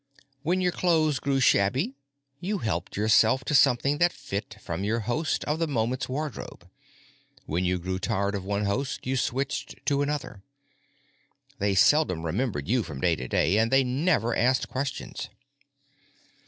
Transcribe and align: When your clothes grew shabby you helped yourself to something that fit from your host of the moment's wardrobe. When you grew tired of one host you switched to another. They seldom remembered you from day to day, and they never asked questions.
When 0.41 0.61
your 0.61 0.71
clothes 0.71 1.19
grew 1.19 1.39
shabby 1.39 1.93
you 2.39 2.57
helped 2.57 2.97
yourself 2.97 3.45
to 3.45 3.53
something 3.53 3.99
that 3.99 4.11
fit 4.11 4.55
from 4.59 4.83
your 4.83 5.01
host 5.01 5.43
of 5.45 5.59
the 5.59 5.67
moment's 5.67 6.09
wardrobe. 6.09 6.67
When 7.45 7.65
you 7.65 7.77
grew 7.77 7.99
tired 7.99 8.33
of 8.33 8.43
one 8.43 8.65
host 8.65 9.05
you 9.05 9.15
switched 9.15 9.85
to 9.85 10.01
another. 10.01 10.41
They 11.59 11.75
seldom 11.75 12.25
remembered 12.25 12.67
you 12.67 12.81
from 12.81 12.99
day 13.01 13.15
to 13.15 13.27
day, 13.27 13.59
and 13.59 13.69
they 13.69 13.83
never 13.83 14.35
asked 14.35 14.69
questions. 14.69 15.29